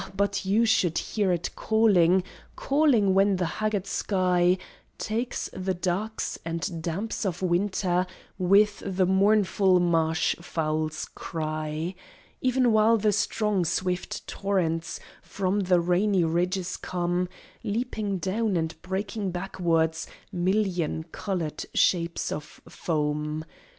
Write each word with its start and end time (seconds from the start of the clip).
but 0.15 0.43
you 0.45 0.65
should 0.65 0.97
hear 0.97 1.31
it 1.31 1.51
calling, 1.55 2.23
calling 2.55 3.13
when 3.13 3.35
the 3.35 3.45
haggard 3.61 3.85
sky 3.85 4.57
Takes 4.97 5.47
the 5.53 5.75
darks 5.75 6.39
and 6.43 6.81
damps 6.81 7.23
of 7.23 7.43
Winter 7.43 8.07
with 8.39 8.81
the 8.83 9.05
mournful 9.05 9.79
marsh 9.79 10.35
fowl's 10.41 11.05
cry; 11.13 11.93
Even 12.41 12.71
while 12.71 12.97
the 12.97 13.11
strong, 13.13 13.63
swift 13.63 14.25
torrents 14.25 14.99
from 15.21 15.59
the 15.59 15.79
rainy 15.79 16.23
ridges 16.23 16.77
come 16.77 17.29
Leaping 17.63 18.17
down 18.17 18.57
and 18.57 18.81
breaking 18.81 19.29
backwards 19.29 20.07
million 20.31 21.03
coloured 21.11 21.63
shapes 21.75 22.31
of 22.31 22.59
foam! 22.67 23.45